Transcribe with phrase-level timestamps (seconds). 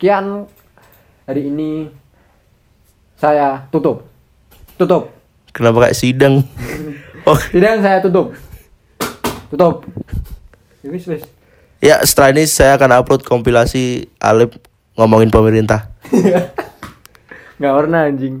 [0.00, 0.48] sekian.
[1.28, 1.92] Hari ini
[3.20, 4.08] saya tutup.
[4.80, 5.12] Tutup.
[5.52, 6.40] Kenapa kayak sidang?
[7.28, 8.32] Oh, tidak saya tutup.
[9.52, 9.84] Tutup.
[10.80, 11.20] Wis wis.
[11.84, 14.56] Ya setelah ini saya akan upload kompilasi Alip
[14.96, 15.92] ngomongin pemerintah.
[17.60, 18.40] nggak pernah anjing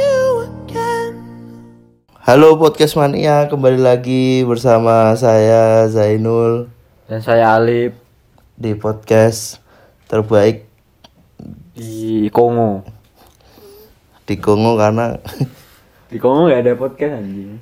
[2.21, 6.69] Halo podcast mania, kembali lagi bersama saya Zainul
[7.09, 7.97] dan saya Alip
[8.53, 9.57] di podcast
[10.05, 10.69] terbaik
[11.73, 12.85] di Kongo
[14.29, 15.17] di Kongo karena
[16.13, 17.57] di Kongo nggak ada podcast anjing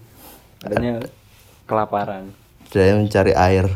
[0.68, 1.08] adanya
[1.64, 2.36] kelaparan
[2.68, 3.72] saya mencari air.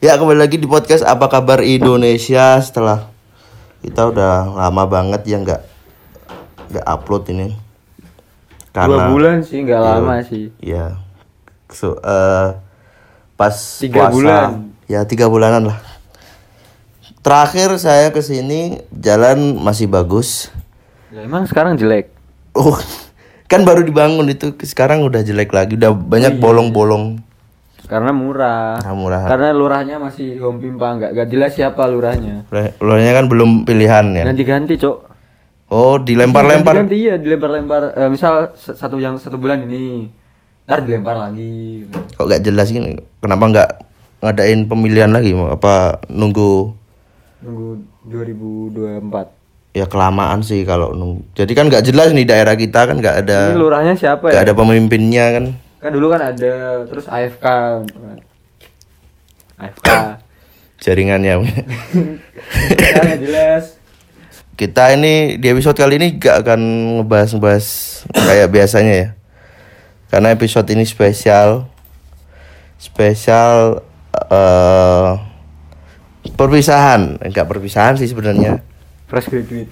[0.00, 3.12] Ya kembali lagi di podcast apa kabar Indonesia setelah
[3.84, 5.62] kita udah lama banget ya nggak
[6.72, 7.61] nggak upload ini.
[8.74, 10.96] Dua bulan sih nggak lama sih Ya.
[11.68, 12.48] So, eh,
[13.34, 14.48] pas Tiga puasa, bulan.
[14.86, 15.78] Ya tiga bulanan lah.
[17.18, 20.50] Terakhir saya ke sini jalan masih bagus.
[21.08, 22.10] ya, emang sekarang jelek
[22.52, 22.76] Oh,
[23.50, 27.20] kan baru dibangun itu sekarang udah jelek lagi, udah banyak bolong-bolong.
[27.82, 29.26] karena murah Nah, murah.
[29.26, 32.48] karena lurahnya masih Gompimpa nggak nggak jelas siapa lurahnya
[32.78, 34.24] Lurahnya kan belum pilihan ya.
[34.24, 35.11] ganti-ganti cok
[35.72, 36.84] Oh, dilempar-lempar.
[36.84, 40.12] ganti iya dilempar-lempar Eh, misal satu yang satu bulan ini
[40.68, 43.00] ntar dilempar lagi Kok gak jelas gini?
[43.18, 43.70] Kenapa nggak
[44.20, 45.32] ngadain pemilihan lagi?
[45.32, 46.76] Mau Apa nunggu
[47.42, 47.68] nunggu
[48.06, 49.42] 2024
[49.72, 51.24] ya kelamaan sih kalau nunggu.
[51.32, 54.44] Jadi kan nggak jelas nih daerah kita kan nggak ada ini lurahnya siapa nggak ya
[54.44, 55.44] ada pemimpinnya kan.
[55.80, 56.52] kan dulu kan ada
[56.86, 57.46] terus AFK
[59.58, 59.88] AFK
[60.82, 61.34] Jaringannya.
[63.02, 63.81] Nggak jelas
[64.62, 66.60] kita ini di episode kali ini gak akan
[67.02, 67.66] ngebahas-ngebahas
[68.14, 69.08] kayak biasanya ya.
[70.06, 71.66] Karena episode ini spesial.
[72.78, 73.82] Spesial
[74.30, 75.10] eh
[76.34, 78.62] perpisahan, enggak perpisahan sih sebenarnya.
[79.10, 79.68] fresh graduate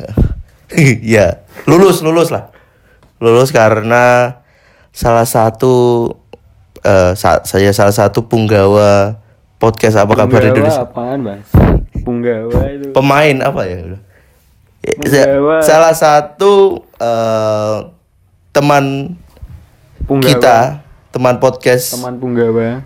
[1.16, 2.52] ya lulus lulus lah
[3.16, 4.36] lulus karena
[4.92, 6.08] salah satu
[6.80, 9.16] eh sa- saya salah satu punggawa
[9.56, 11.48] podcast apa kabar Indonesia apaan mas
[12.10, 12.90] Punggawa itu.
[12.90, 13.78] Pemain apa ya?
[14.82, 15.62] Ya, Punggawa.
[15.62, 17.78] salah satu eh,
[18.50, 19.14] teman
[20.10, 20.58] Punggawa kita
[21.14, 21.94] teman podcast.
[21.94, 22.82] Teman Punggawa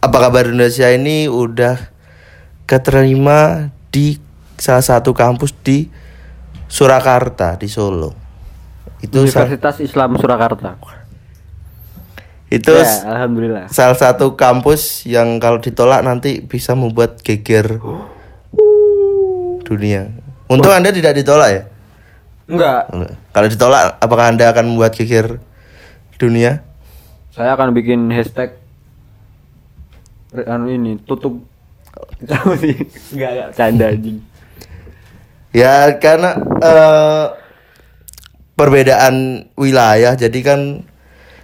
[0.00, 1.76] apa kabar Indonesia ini udah
[2.64, 4.16] keterima di
[4.56, 5.88] salah satu kampus di
[6.68, 8.12] Surakarta di Solo.
[9.00, 10.76] Itu Universitas Islam Surakarta
[12.50, 17.78] itu ya alhamdulillah salah satu kampus yang kalau ditolak nanti bisa membuat geger
[19.62, 20.10] dunia.
[20.50, 21.62] Untung Anda tidak ditolak ya.
[22.50, 22.90] enggak
[23.30, 25.38] Kalau ditolak apakah Anda akan membuat geger
[26.18, 26.66] dunia?
[27.30, 28.58] saya akan bikin hashtag
[30.50, 31.38] anu ini tutup
[32.60, 32.76] sih
[33.14, 34.18] enggak enggak canda anjing
[35.50, 37.26] Ya karena eh,
[38.54, 40.86] perbedaan wilayah jadi kan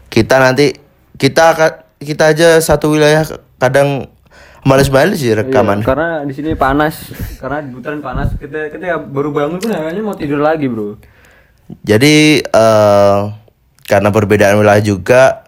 [0.06, 0.78] kita nanti
[1.16, 1.56] kita
[1.96, 3.24] kita aja satu wilayah
[3.56, 4.08] kadang
[4.66, 5.80] males-males sih rekaman.
[5.80, 10.02] Iya, karena di sini panas karena di Butaran panas kita kita baru bangun pun hawanya
[10.02, 10.98] mau tidur lagi bro
[11.82, 13.18] Jadi eh,
[13.86, 15.46] karena perbedaan wilayah juga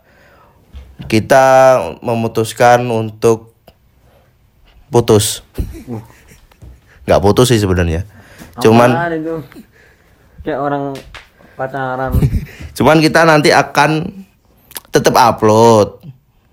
[1.06, 3.54] kita memutuskan untuk
[4.90, 5.46] putus.
[7.06, 8.02] Nggak putus sih sebenarnya.
[8.58, 9.38] Cuman itu
[10.42, 10.94] kayak orang
[11.58, 12.14] pacaran
[12.78, 14.22] cuman kita nanti akan
[14.88, 16.00] tetap upload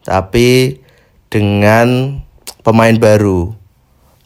[0.01, 0.79] tapi
[1.28, 2.20] dengan
[2.61, 3.53] pemain baru,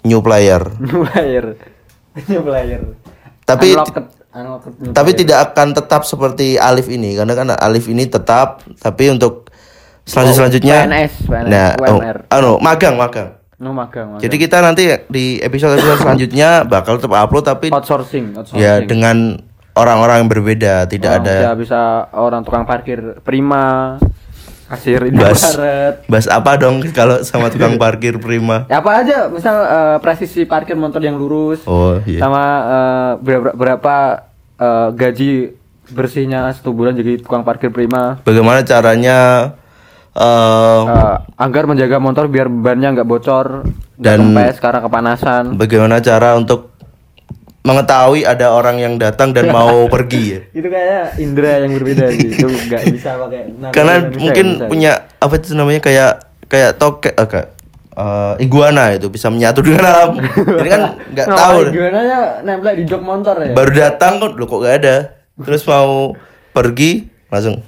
[0.04, 0.64] new player.
[0.84, 1.56] new player
[2.28, 2.82] new player
[3.46, 5.22] Tapi Unlocked- tapi player.
[5.26, 9.50] tidak akan tetap seperti Alif ini karena kan Alif ini tetap tapi untuk
[10.06, 12.18] selanjut selanjutnya PNS, PNS, nah oh, UMR.
[12.30, 14.22] anu magang magang no magang, magang.
[14.22, 19.42] jadi kita nanti di episode episode selanjutnya bakal tetap upload tapi outsourcing outsourcing ya dengan
[19.80, 21.82] orang-orang yang berbeda tidak Orang ada bisa bisa
[22.14, 23.96] orang tukang parkir prima
[24.68, 25.40] kasir Bas.
[25.42, 30.46] Indomaret bahas apa dong kalau sama tukang parkir prima ya apa aja misal eh, presisi
[30.46, 33.96] parkir motor yang lurus oh iya sama eh, berapa, berapa
[34.56, 35.32] eh, gaji
[35.90, 39.18] bersihnya satu bulan jadi tukang parkir prima bagaimana caranya
[40.10, 45.44] Eh, Eh, agar menjaga motor biar bannya nggak bocor Dan- dan kempes karena kepanasan.
[45.54, 46.69] bagaimana cara untuk
[47.62, 50.40] mengetahui ada orang yang datang dan mau pergi ya?
[50.52, 52.30] Itu kayak indera yang berbeda sih.
[52.34, 53.40] Itu nggak bisa pakai.
[53.70, 54.66] Karena Indonesia, mungkin bisa.
[54.68, 56.12] punya apa itu namanya kayak
[56.46, 57.48] kayak tokek eh, kayak,
[57.94, 60.10] eh, iguana itu bisa menyatu dengan alam.
[60.58, 61.58] Jadi kan nggak Nah, tahu.
[61.70, 63.52] Gimana ya nempel di jok motor ya?
[63.52, 64.96] Baru datang kok lo kok gak ada.
[65.38, 66.16] Terus mau
[66.50, 67.64] pergi langsung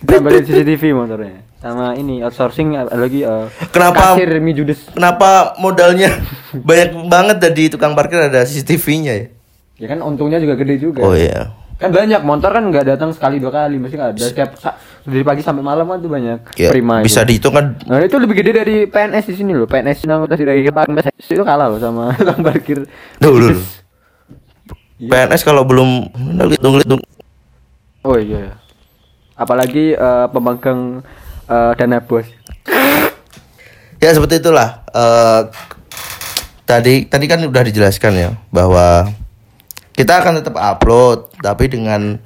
[0.00, 1.40] Tambahin CCTV motornya.
[1.56, 4.84] Sama ini outsourcing lagi eh, Kenapa- kasir mie judes.
[4.90, 6.12] Kenapa modalnya
[6.68, 9.26] banyak banget dari tukang parkir ada CCTV-nya ya?
[9.74, 11.02] Ya kan untungnya juga gede juga.
[11.02, 11.50] Oh iya.
[11.74, 14.50] Kan banyak motor kan nggak datang sekali dua kali, mesti nggak ada setiap
[15.02, 16.38] dari pagi sampai malam kan tuh banyak.
[16.54, 17.10] Ya, Prima itu.
[17.10, 19.66] bisa dihitung kan Nah itu lebih gede dari PNS di sini loh.
[19.66, 22.78] PNS yang udah dari parkir itu kalah loh sama tukang parkir.
[23.18, 23.66] Duh, duh, duh.
[25.02, 26.06] PNS kalau belum
[26.54, 27.02] hitung
[28.06, 28.38] Oh iya.
[28.38, 28.54] iya.
[29.34, 31.02] Apalagi eh, pemegang
[31.44, 32.30] eh, dana bos.
[33.98, 35.40] ya seperti itulah Eh,
[36.62, 39.10] tadi tadi kan udah dijelaskan ya bahwa
[39.94, 42.18] kita akan tetap upload tapi dengan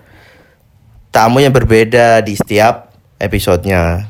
[1.12, 4.08] tamu yang berbeda di setiap episodenya.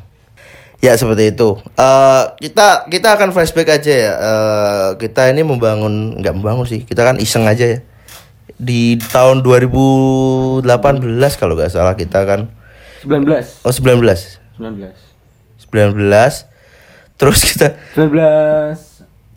[0.78, 1.58] Ya seperti itu.
[1.74, 4.12] Eh, kita kita akan flashback aja ya.
[4.14, 6.86] Eh, kita ini membangun nggak membangun sih.
[6.86, 7.78] Kita kan iseng aja ya.
[8.58, 10.62] Di tahun 2018
[11.34, 12.46] kalau nggak salah kita kan.
[13.02, 13.62] 19.
[13.62, 14.02] oh 19
[14.58, 14.90] 19.
[15.70, 15.94] 19
[17.14, 18.74] terus kita 19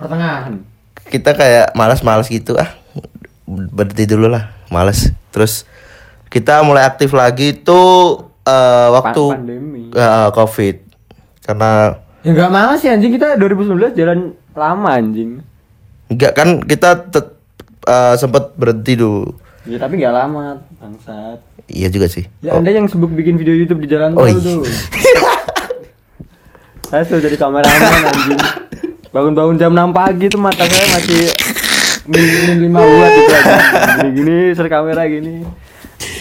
[0.02, 0.66] pertengahan.
[1.14, 2.58] kita kayak malas-malas gitu.
[2.58, 2.81] Ah
[3.68, 5.68] berhenti dulu lah malas terus
[6.28, 9.84] kita mulai aktif lagi tuh eh, waktu pandemi.
[9.90, 10.76] eh, covid
[11.42, 14.20] karena Ya enggak malas sih anjing kita 2019 jalan
[14.52, 15.42] lama anjing.
[16.08, 17.36] enggak kan kita tet-
[17.84, 19.34] eh, sempat berhenti dulu
[19.64, 21.42] Ya tapi enggak lama bangsat.
[21.68, 24.40] iya juga sih Ya Anda yang sibuk bikin video YouTube di jalan Oh, tol iya.
[24.40, 24.62] tuh.
[26.84, 27.72] saya sudah jadi kameramen
[28.04, 28.40] anjing.
[29.12, 31.24] Bangun-bangun jam 6 pagi tuh mata saya masih
[32.06, 32.24] min
[32.66, 33.56] 5 watt itu aja.
[34.00, 35.46] Gini-gini ser kamera gini.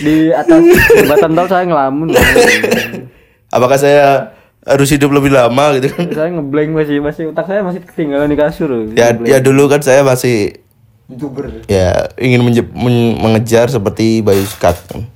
[0.00, 0.60] Di atas
[0.92, 2.08] jembatan tol saya ngelamun.
[3.50, 4.30] apakah saya
[4.62, 8.36] harus hidup lebih lama gitu kan saya ngeblank masih masih otak saya masih ketinggalan di
[8.36, 8.68] kasur.
[8.92, 10.60] ya ya dulu kan saya masih
[11.08, 11.64] YouTuber.
[11.66, 15.08] ya ingin menje- men- mengejar seperti Bayu Skak kan.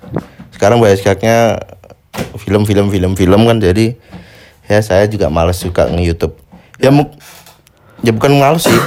[0.50, 1.60] Sekarang Bayu Skaknya
[2.34, 3.94] film-film film-film kan jadi
[4.64, 6.34] ya saya juga males suka nge-YouTube.
[6.80, 7.12] Ya mu-
[8.00, 8.80] ya bukan males sih.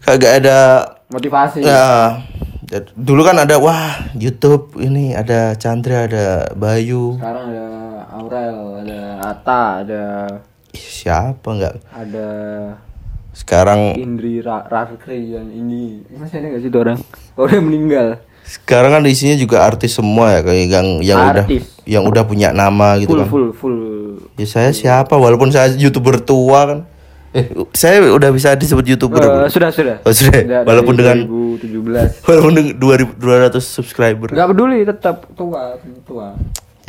[0.00, 0.58] Kagak ada
[1.10, 1.60] Motivasi.
[1.60, 2.22] ya
[2.94, 7.66] dulu kan ada wah YouTube ini ada Chandra ada Bayu Sekarang ada
[8.14, 10.04] Aurel, ada Ata, ada
[10.70, 12.28] siapa nggak ada
[13.30, 14.66] sekarang Indri Ra
[15.08, 16.98] yang ini masih ada nggak sih orang?
[17.38, 18.08] Udah meninggal.
[18.40, 21.64] sekarang kan isinya juga artis semua ya kayak yang yang udah Artis.
[21.86, 23.78] yang udah punya nama gitu full kan full full.
[24.34, 26.78] Ya saya siapa walaupun saya youtuber tua kan.
[27.30, 29.22] Eh saya udah bisa disebut youtuber.
[29.22, 29.46] Belum?
[29.46, 29.96] sudah sudah.
[30.02, 30.66] Oh, sudah.
[30.66, 32.26] Walaupun dengan- 2017.
[32.26, 32.74] walaupun dengan
[33.14, 34.28] 2200 subscriber.
[34.34, 36.34] Nggak peduli tetap tua tua.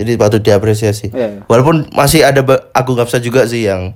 [0.02, 1.14] Jadi patut diapresiasi.
[1.14, 1.46] Iya.
[1.46, 3.94] Walaupun masih ada ba- Agung Gapsa juga sih yang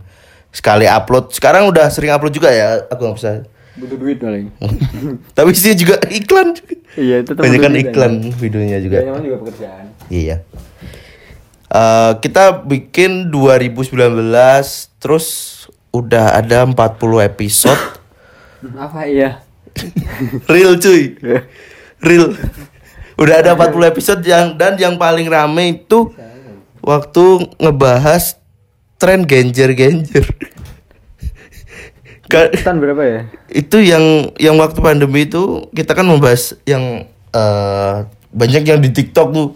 [0.53, 1.33] sekali upload.
[1.33, 3.42] Sekarang udah sering upload juga ya Agung Gapsa.
[3.75, 4.53] Butuh duit paling.
[5.36, 6.56] Tapi isinya juga iklan
[6.95, 9.01] iya itu Banyak kan iklan videonya juga.
[9.01, 9.86] Ya, juga pekerjaan.
[10.13, 10.45] Iya.
[11.65, 13.89] Eh, kita bikin 2019
[15.01, 15.55] terus
[15.95, 16.75] udah ada 40
[17.23, 17.81] episode
[18.85, 19.40] Apa iya?
[20.52, 21.16] real cuy.
[21.99, 22.31] Real.
[23.16, 26.11] Udah ada 40 episode yang dan yang paling rame itu
[26.80, 27.23] waktu
[27.59, 28.40] ngebahas
[28.95, 30.23] tren genjer-genjer.
[32.25, 33.21] Ka- Tan berapa ya?
[33.54, 37.95] itu yang yang waktu pandemi itu kita kan membahas yang eh,
[38.33, 39.47] banyak yang di TikTok tuh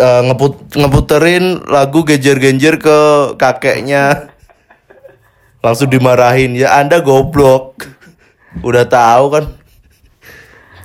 [0.00, 2.98] eh, ngeput ngeputerin lagu genjer-genjer ke
[3.36, 4.32] kakeknya
[5.64, 7.88] langsung dimarahin ya anda goblok.
[8.60, 9.44] Udah tahu kan?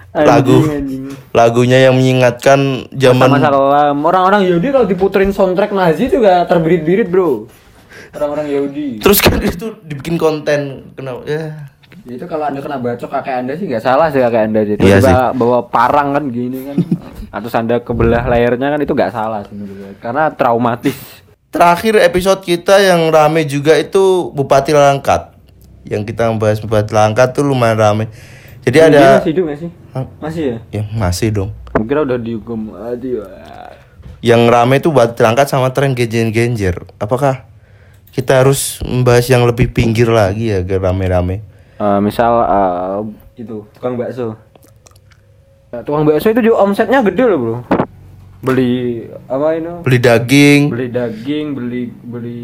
[0.10, 1.04] Lagu Anjing, anjing.
[1.38, 7.46] lagunya yang mengingatkan zaman Masa kelam orang-orang Yahudi kalau diputerin soundtrack Nazi juga terbirit-birit bro.
[8.10, 8.98] Orang-orang Yahudi.
[9.06, 11.70] Terus kan itu dibikin konten kenapa ya.
[12.10, 14.82] Ya itu kalau anda kena bacok kakek anda sih nggak salah sih kakek anda jadi
[14.82, 15.14] Iya sih.
[15.14, 16.78] bawa, bawa parang kan gini kan.
[17.30, 20.98] Atau anda kebelah layarnya kan itu nggak salah sebenarnya karena traumatis
[21.50, 25.34] Terakhir episode kita yang rame juga itu Bupati Langkat.
[25.82, 28.06] Yang kita membahas Bupati Langkat tuh lumayan rame.
[28.62, 30.06] Jadi Dia ada masih hidup nggak sih Hah?
[30.22, 31.50] masih ya ya masih dong.
[31.88, 33.26] kira udah dihukum aduh
[34.22, 36.86] Yang rame itu Bupati Langkat sama tren genjer-genjer.
[37.02, 37.50] Apakah
[38.14, 41.42] kita harus membahas yang lebih pinggir lagi ya agar rame-rame?
[41.80, 42.98] Eh, misal eh,
[43.40, 44.36] itu tukang bakso
[45.88, 47.79] tukang bakso itu juga omsetnya gede loh bro
[48.40, 50.62] beli apa itu beli daging.
[50.72, 52.44] Beli daging beli beli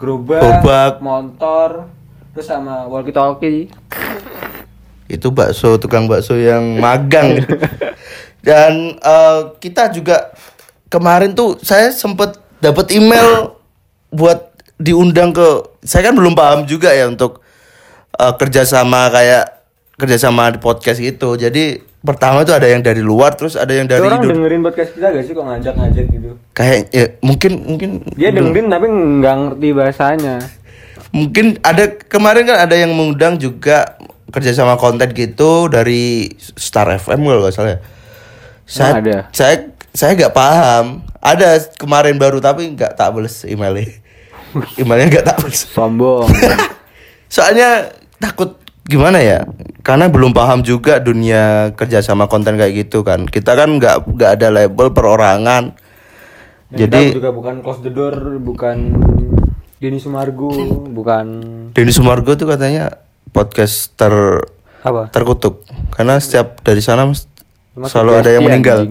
[0.00, 0.92] gerobak, Gerobak.
[1.04, 1.88] motor
[2.34, 3.70] terus sama walkie talkie
[5.06, 7.44] itu bakso tukang bakso yang magang.
[8.46, 10.32] Dan eh, kita juga
[10.88, 13.56] kemarin tuh saya sempet dapat email
[14.12, 17.40] buat diundang ke saya kan belum paham juga ya untuk
[18.16, 19.44] eh, kerjasama kayak
[20.00, 21.36] kerjasama di podcast gitu.
[21.36, 24.92] Jadi pertama itu ada yang dari luar terus ada yang dari orang Indo- dengerin podcast
[24.92, 29.68] kita gak sih kok ngajak-ngajak gitu kayak ya, mungkin mungkin dia dengerin tapi nggak ngerti
[29.72, 30.36] bahasanya
[31.10, 33.96] mungkin ada kemarin kan ada yang mengundang juga
[34.28, 36.26] kerjasama konten gitu dari
[36.58, 37.80] Star FM kalau nggak salah ya.
[38.66, 39.18] Saya Emang ada?
[39.30, 39.54] saya
[39.94, 41.06] saya nggak paham.
[41.22, 43.94] Ada kemarin baru tapi nggak tak balas emailnya.
[44.82, 45.70] emailnya nggak tak balas.
[45.70, 46.26] sombong
[47.34, 49.48] Soalnya takut gimana ya?
[49.84, 53.28] Karena belum paham juga dunia kerjasama konten kayak gitu kan.
[53.28, 55.76] Kita kan nggak nggak ada label perorangan.
[56.72, 58.76] Dan Jadi kita juga bukan close the door bukan
[59.78, 60.48] Denny Sumargo
[60.90, 61.26] bukan
[61.76, 64.42] Denny Sumargo tuh katanya podcaster
[64.80, 65.60] apa terkutuk
[65.92, 67.28] karena setiap dari sana mas-
[67.76, 68.88] Cuma selalu ada yang meninggal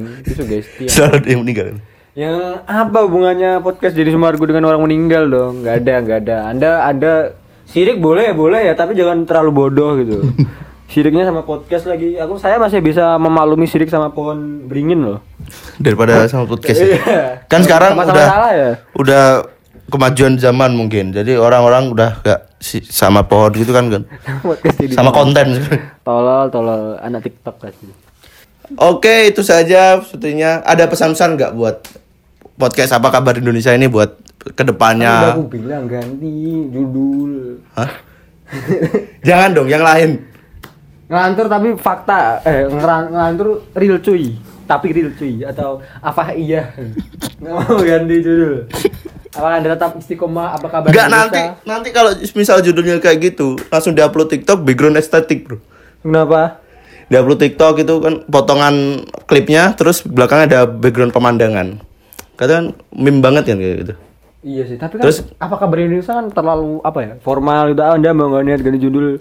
[0.86, 1.68] selalu ada yang meninggal
[2.14, 2.38] Yang
[2.70, 5.66] apa hubungannya podcast jadi Sumargo dengan orang meninggal dong?
[5.66, 6.38] Nggak ada, nggak ada.
[6.46, 7.14] Anda, Anda
[7.66, 10.18] sirik boleh, boleh ya, tapi jangan terlalu bodoh gitu.
[10.86, 12.14] Siriknya sama podcast lagi.
[12.16, 15.20] Aku saya masih bisa memaklumi sirik sama pohon beringin loh.
[15.76, 16.96] daripada sama podcast ya.
[17.02, 17.24] Iya.
[17.46, 18.72] kan sekarang Sama-sama udah salah ya?
[18.94, 19.24] udah
[19.86, 24.04] kemajuan zaman mungkin jadi orang-orang udah gak si- sama pohon gitu kan kan
[24.90, 25.60] sama konten
[26.02, 27.92] tolol, tolol anak TikTok pasti.
[28.74, 31.84] oke itu saja sepertinya ada pesan-pesan nggak buat
[32.56, 37.64] podcast apa kabar Indonesia ini buat Udah ke depannya aku bilang ganti judul.
[37.80, 37.92] Hah?
[39.24, 40.20] jangan dong yang lain.
[41.08, 44.36] Ngelantur tapi fakta eh ngelantur real cuy.
[44.68, 46.76] Tapi real cuy atau apa iya.
[47.40, 48.68] Nggak mau ganti judul.
[49.34, 50.60] Apakah anda tetap istiqomah?
[50.60, 51.08] Apa kabar Indonesia?
[51.08, 55.58] nanti nanti kalau misal judulnya kayak gitu langsung diupload TikTok background estetik bro.
[56.04, 56.60] Kenapa?
[57.08, 61.80] Diupload TikTok itu kan potongan klipnya terus belakangnya ada background pemandangan.
[62.36, 63.96] Kata kan meme banget kan kayak gitu
[64.44, 67.82] iya sih tapi kan Terus- apa kabar Indonesia kan terlalu apa ya formal gitu.
[67.82, 69.18] Ah, anda mau nggak niat ganti judul?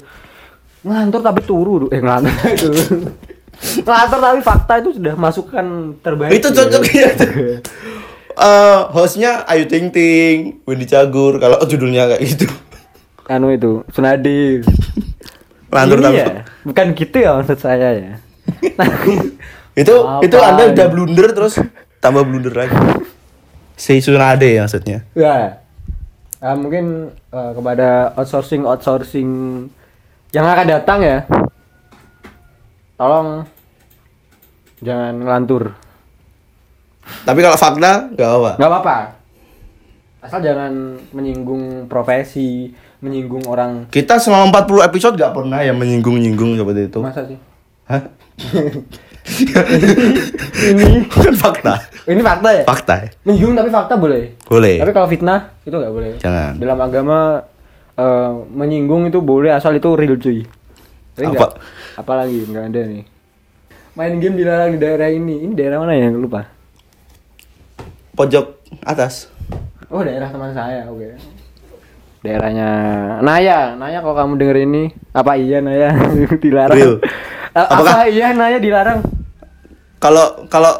[0.82, 2.70] Ngelantur tapi turu eh ngelantur itu.
[3.80, 5.66] Ngelantur tapi fakta itu sudah masukkan
[5.98, 6.34] terbaik.
[6.36, 7.10] Itu cocok ya
[8.32, 12.46] Eh, hostnya Ayu Ting Ting Wendy Cagur kalau judulnya kayak gitu.
[13.28, 14.64] Anu itu Sunadi.
[15.68, 16.44] Lantur tapi iya.
[16.64, 18.12] bukan gitu ya maksud saya ya.
[19.72, 20.20] Itu Apa?
[20.20, 21.56] itu anda udah blunder terus
[21.96, 22.76] tambah blunder lagi
[23.82, 25.58] si Sunade ya maksudnya Ya.
[26.38, 29.30] Ah, mungkin eh, kepada outsourcing outsourcing
[30.30, 31.18] yang akan datang ya.
[32.94, 33.42] Tolong
[34.78, 35.74] jangan ngelantur.
[37.22, 38.96] tapi kalau fakta nggak apa nggak apa-apa.
[40.22, 40.70] Asal jangan
[41.10, 43.90] menyinggung profesi, menyinggung orang.
[43.90, 47.38] kita selama 40 episode nggak pernah yang menyinggung-nyinggung seperti itu Masa sih?
[47.86, 48.02] Hah?
[49.22, 51.74] Ini kan fakta
[52.04, 52.62] ini fakta ya?
[52.66, 54.34] fakta ya Menyinggung tapi fakta boleh.
[54.42, 56.12] boleh Tapi kalau fitnah itu nggak boleh.
[56.18, 56.58] Jangan.
[56.58, 57.18] Dalam agama
[57.94, 60.42] eh, menyinggung itu boleh asal itu real cuy.
[61.14, 61.32] Tapi Apa?
[61.32, 61.50] nggak.
[62.02, 63.04] Apalagi nggak ada nih.
[63.92, 65.44] Main game dilarang di daerah ini.
[65.44, 66.10] Ini daerah mana ya?
[66.10, 66.42] Lupa.
[68.12, 69.32] pojok atas
[69.88, 70.88] Oh daerah teman saya.
[70.88, 71.14] Oke.
[72.22, 72.68] Daerahnya
[73.20, 73.76] Naya.
[73.76, 75.92] Naya kalau kamu denger ini apa iya Naya
[76.44, 76.74] dilarang?
[76.74, 76.94] Real.
[77.52, 79.04] Eh, Apakah- apa iya Naya dilarang?
[79.98, 80.72] kalau kalau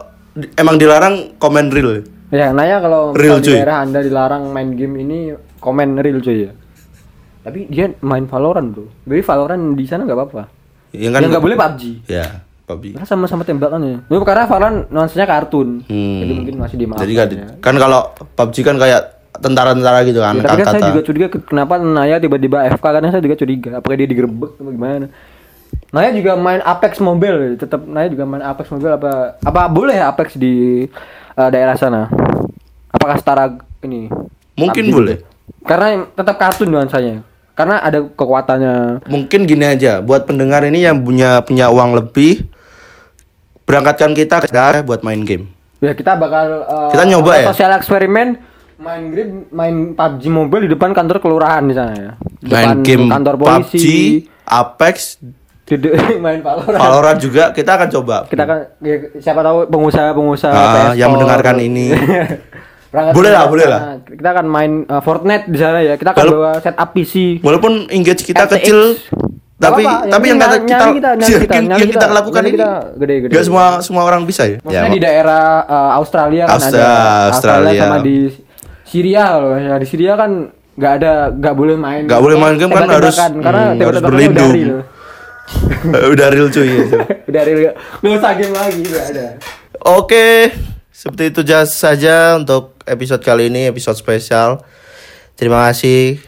[0.57, 2.01] emang dilarang komen real
[2.33, 5.19] Ya, Naya kalau Real, di daerah Anda dilarang main game ini
[5.61, 6.53] komen real cuy ya.
[7.45, 8.89] Tapi dia main Valorant, Bro.
[9.05, 10.43] Jadi Valorant di sana nggak apa-apa.
[10.91, 11.83] ya Yang nggak boleh PUBG.
[12.09, 14.09] ya PUBG Karena sama-sama tembakannya.
[14.09, 15.85] Itu karena Valorant nuansanya kartun.
[15.85, 16.19] Hmm.
[16.19, 17.05] Jadi mungkin masih dimaafkan.
[17.05, 17.47] jadi kan ya.
[17.61, 19.03] kan kalau PUBG kan kayak
[19.35, 23.09] tentara-tentara gitu kan Ya, tapi kan saya juga curiga ke- kenapa Naya tiba-tiba AFK karena
[23.09, 25.07] saya juga curiga apakah dia digerebek atau gimana.
[25.93, 30.09] Naya juga main Apex Mobile, tetap Naya juga main Apex Mobile apa apa boleh ya
[30.09, 30.89] Apex di
[31.37, 32.09] eh, daerah sana?
[32.89, 34.09] Apakah setara ini?
[34.57, 35.17] Mungkin PUBG boleh.
[35.69, 37.21] Karena tetap kartun nuansanya.
[37.53, 39.05] Karena ada kekuatannya.
[39.13, 42.49] mungkin gini aja buat pendengar ini yang punya punya uang lebih
[43.69, 45.53] berangkatkan kita ke daerah buat main game
[45.85, 47.47] Ya kita bakal eh, Kita nyoba ya?
[47.53, 48.41] Sosial eksperimen
[48.81, 52.13] main game main PUBG Mobile di depan kantor kelurahan di sana ya.
[52.41, 53.97] Di main depan game kantor PUBG polisi.
[54.49, 55.21] Apex
[55.75, 56.77] De- main Valorant.
[56.77, 61.57] Valorant juga kita akan coba kita kan ya, siapa tahu pengusaha-pengusaha Ah, PS yang mendengarkan
[61.59, 61.87] ini.
[62.93, 63.81] Boleh lah, boleh lah.
[64.05, 65.97] Kita akan main uh, Fortnite di sana ya.
[65.97, 67.41] Kita akan Kalau- bawa setup PC.
[67.41, 68.53] walaupun engage kita RTX.
[68.59, 68.79] kecil
[69.57, 72.51] Tapi apa-apa, tapi yang kata nyari kita, kita, yang, kita, yang nyari kita, lakukan ini
[72.53, 73.31] kita gede-gede.
[73.31, 74.59] nggak semua semua orang bisa ya.
[74.59, 76.89] Maksudnya Ya, di daerah eh, Australia kan Austra- ada
[77.31, 77.81] Australia.
[77.81, 78.17] sama di
[78.85, 79.55] Syria loh.
[79.55, 80.31] Ya, di Syria kan
[80.73, 82.03] nggak ada nggak boleh main.
[82.05, 84.53] Nggak boleh main game kan harus- karena hmm, harus berlindung.
[86.13, 86.47] Udah real.
[86.47, 86.69] udah cuy.
[86.69, 86.85] ya.
[87.31, 87.75] udah real.
[88.01, 89.27] Nggak usah game lagi nggak ada.
[89.83, 90.55] Oke,
[90.93, 94.63] seperti itu saja untuk episode kali ini, episode spesial.
[95.35, 96.23] Terima kasih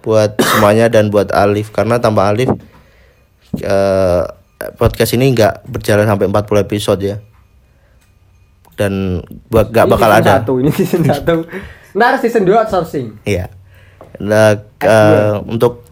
[0.00, 2.48] buat semuanya dan buat Alif karena tanpa Alif
[3.60, 4.24] eh,
[4.80, 7.16] podcast ini nggak berjalan sampai 40 episode ya.
[8.80, 9.20] Dan
[9.52, 10.32] buat nggak bakal season ada.
[10.40, 11.44] Satu, ini season satu.
[11.98, 13.08] Ntar season 2 outsourcing.
[13.26, 13.52] Iya.
[14.20, 15.89] Nah, eh, untuk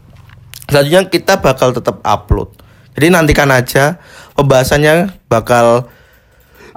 [0.69, 2.53] selanjutnya kita bakal tetap upload.
[2.95, 3.99] Jadi nantikan aja
[4.37, 5.89] pembahasannya bakal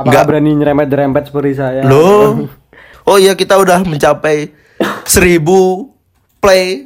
[0.02, 0.26] Apakah Nggak.
[0.34, 1.82] berani nyerempet-nyerempet seperti saya?
[1.86, 2.48] Loh.
[3.02, 4.54] Oh iya kita udah mencapai
[5.10, 5.42] 1000
[6.38, 6.86] play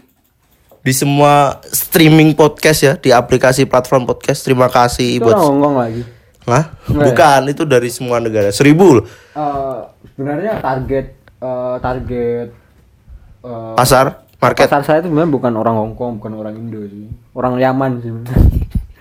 [0.79, 4.47] di semua streaming podcast ya di aplikasi platform podcast.
[4.47, 6.07] Terima kasih Itu buat Hongkong lagi.
[6.47, 6.71] Hah?
[6.87, 7.05] Nggak ya?
[7.11, 8.47] Bukan, itu dari semua negara.
[8.47, 9.03] 1000 loh.
[9.35, 9.77] Eh,
[10.15, 11.05] sebenarnya target
[11.43, 12.47] eh, target
[13.43, 14.65] eh, Pasar, market.
[14.67, 17.09] pasar saya itu sebenarnya bukan orang Hongkong, bukan orang Indo sih.
[17.35, 18.11] Orang Yaman sih.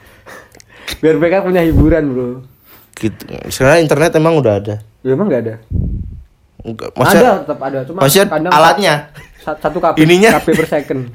[1.02, 2.28] Biar mereka punya hiburan, Bro.
[2.94, 3.22] Gitu.
[3.50, 4.74] Sekarang internet emang udah ada.
[5.02, 5.54] Ya emang nggak ada.
[6.64, 8.94] Enggak, ada tetap ada, cuma maksudnya kadang alatnya?
[9.44, 10.40] sa- satu kp Ininya?
[10.40, 11.12] kp per second.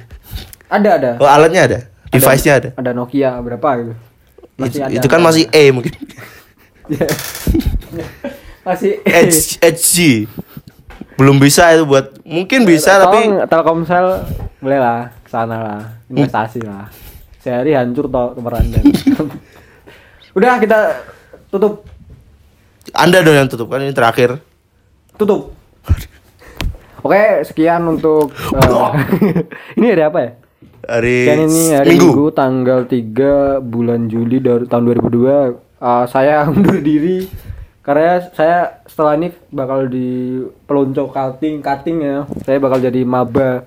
[0.70, 1.12] Ada ada.
[1.18, 1.80] Oh, alatnya ada.
[2.14, 2.70] Device-nya ada.
[2.78, 3.94] Ada Nokia berapa gitu.
[4.62, 5.94] Itu, itu kan masih E mungkin.
[6.90, 7.06] Iya.
[8.66, 10.26] masih H, HG.
[11.20, 14.06] Belum bisa itu buat mungkin bisa tapi Tolong Telkomsel
[14.64, 16.88] boleh lah ke sana lah investasi lah.
[17.44, 18.80] Sehari hancur nomor anda
[20.38, 20.80] udah kita
[21.52, 21.84] tutup.
[22.96, 24.40] Anda dong yang tutup kan ini terakhir.
[25.20, 25.52] tutup.
[27.04, 28.92] Oke sekian untuk eh,
[29.78, 30.32] ini hari apa ya?
[30.90, 32.08] Hari, ini hari Minggu.
[32.08, 32.26] Minggu.
[32.32, 37.24] tanggal 3 bulan Juli dari tahun 2002 Eh, saya undur diri
[37.80, 43.64] karena saya setelah ini bakal di pelonco cutting cutting ya saya bakal jadi maba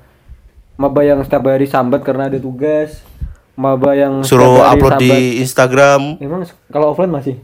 [0.75, 3.01] maba yang setiap hari sambat karena ada tugas
[3.53, 5.41] maba yang Suruh upload di sambat.
[5.41, 6.03] Instagram.
[6.19, 7.37] emang kalau offline masih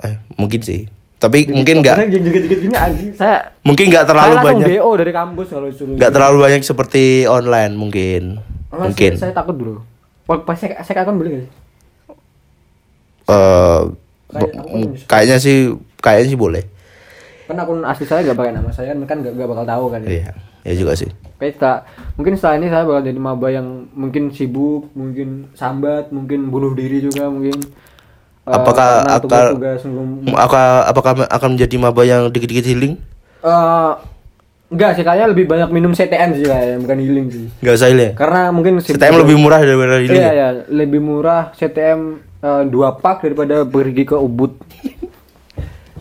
[0.00, 0.88] Eh, mungkin sih.
[1.20, 2.00] Tapi mungkin nggak
[3.12, 4.66] saya mungkin nggak terlalu saya banyak.
[4.72, 8.40] BO dari kampus kalau suruh Nggak terlalu banyak seperti online mungkin.
[8.70, 9.18] Mas, Mungkin.
[9.18, 9.76] saya, saya takut bro
[10.24, 11.52] Wah, pas saya, saya akan boleh gak sih?
[13.26, 13.82] Eh,
[15.04, 16.64] kayaknya sih kayaknya sih boleh.
[17.44, 20.08] kan akun asli saya gak pakai nama saya kan gak, gak bakal tahu kan ya.
[20.08, 20.30] Iya,
[20.62, 21.10] ya juga sih.
[21.36, 21.82] Setelah-
[22.14, 27.02] mungkin setelah ini saya bakal jadi maba yang mungkin sibuk, mungkin sambat, mungkin bunuh diri
[27.02, 27.58] juga mungkin.
[28.40, 29.44] Eh, Apakah karena akan
[30.30, 32.94] apakah apakah akan menjadi maba yang dikit-dikit healing?
[33.42, 33.92] Eh,
[34.70, 37.44] enggak sih kayaknya lebih banyak minum CTN sih kayaknya bukan healing sih.
[37.58, 38.10] Enggak usah healing.
[38.10, 38.12] ya?
[38.14, 40.22] Karena mungkin CTM lebih murah daripada healing.
[40.22, 40.32] Iya ya?
[40.32, 42.00] ya, lebih murah CTM
[42.40, 44.54] eh, dua pak daripada pergi ke Ubud.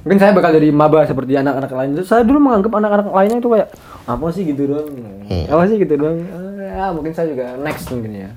[0.04, 1.90] Mungkin saya bakal jadi maba seperti anak-anak lain.
[2.08, 3.70] Saya dulu menganggap anak-anak lainnya itu kayak
[4.08, 4.90] apa sih gitu doang.
[5.28, 5.46] Hmm.
[5.52, 6.18] Apa sih gitu doang.
[6.24, 8.30] Eh, Ya, mungkin saya juga next mungkin ya.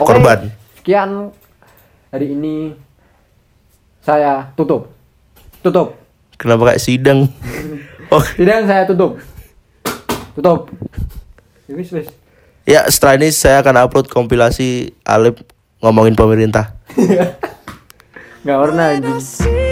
[0.00, 0.48] Oke, Korban.
[0.80, 1.36] Sekian
[2.08, 2.72] hari ini
[4.00, 4.88] saya tutup.
[5.60, 6.00] Tutup.
[6.40, 7.28] Kenapa kayak sidang?
[8.14, 9.20] oh, Tidak saya tutup.
[10.32, 10.72] Tutup.
[11.68, 12.08] Wis wis.
[12.64, 15.44] ya setelah ini saya akan upload kompilasi Alip
[15.84, 16.72] ngomongin pemerintah.
[18.40, 19.69] Enggak pernah anjing.